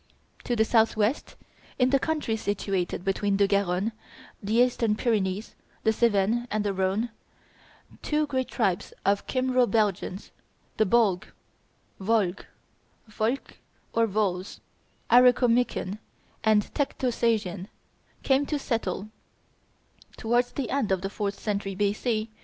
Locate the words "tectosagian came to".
16.73-18.57